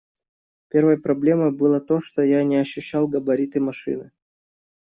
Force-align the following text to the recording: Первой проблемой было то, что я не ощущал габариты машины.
Первой 0.69 0.97
проблемой 0.99 1.51
было 1.51 1.79
то, 1.79 1.99
что 1.99 2.23
я 2.23 2.43
не 2.43 2.55
ощущал 2.57 3.07
габариты 3.07 3.59
машины. 3.59 4.11